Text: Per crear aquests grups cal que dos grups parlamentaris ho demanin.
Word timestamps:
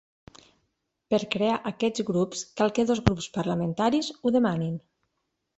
Per 1.13 1.19
crear 1.35 1.59
aquests 1.71 2.05
grups 2.09 2.41
cal 2.63 2.75
que 2.79 2.87
dos 2.93 3.05
grups 3.09 3.31
parlamentaris 3.39 4.11
ho 4.23 4.37
demanin. 4.39 4.85